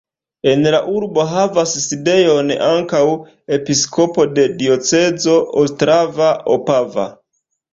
[0.51, 3.03] En la urbo havas sidejon ankaŭ
[3.59, 7.07] episkopo de diocezo ostrava-opava.